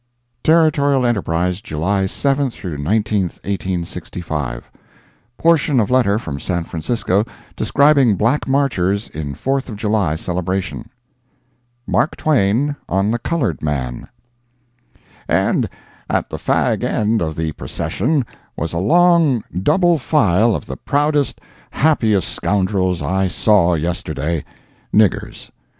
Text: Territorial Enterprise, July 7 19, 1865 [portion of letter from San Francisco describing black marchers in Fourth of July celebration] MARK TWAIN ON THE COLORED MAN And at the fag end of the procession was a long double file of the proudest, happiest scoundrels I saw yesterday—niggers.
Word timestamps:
Territorial 0.43 1.05
Enterprise, 1.05 1.61
July 1.61 2.07
7 2.07 2.51
19, 2.63 3.21
1865 3.21 4.67
[portion 5.37 5.79
of 5.79 5.91
letter 5.91 6.17
from 6.17 6.39
San 6.39 6.63
Francisco 6.63 7.23
describing 7.55 8.15
black 8.15 8.47
marchers 8.47 9.09
in 9.09 9.35
Fourth 9.35 9.69
of 9.69 9.75
July 9.75 10.15
celebration] 10.15 10.89
MARK 11.85 12.15
TWAIN 12.17 12.75
ON 12.89 13.11
THE 13.11 13.19
COLORED 13.19 13.61
MAN 13.61 14.09
And 15.27 15.69
at 16.09 16.29
the 16.29 16.37
fag 16.37 16.83
end 16.83 17.21
of 17.21 17.35
the 17.35 17.51
procession 17.51 18.25
was 18.57 18.73
a 18.73 18.79
long 18.79 19.43
double 19.61 19.99
file 19.99 20.55
of 20.55 20.65
the 20.65 20.77
proudest, 20.77 21.39
happiest 21.69 22.27
scoundrels 22.29 23.03
I 23.03 23.27
saw 23.27 23.75
yesterday—niggers. 23.75 25.51